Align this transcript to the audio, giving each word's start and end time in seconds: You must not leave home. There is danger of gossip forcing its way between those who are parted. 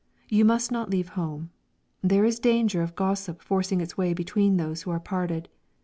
You 0.29 0.45
must 0.45 0.71
not 0.71 0.89
leave 0.89 1.09
home. 1.09 1.51
There 2.01 2.25
is 2.25 2.39
danger 2.39 2.81
of 2.81 2.95
gossip 2.95 3.39
forcing 3.39 3.81
its 3.81 3.99
way 3.99 4.15
between 4.15 4.57
those 4.57 4.81
who 4.81 4.89
are 4.89 4.99
parted. 4.99 5.47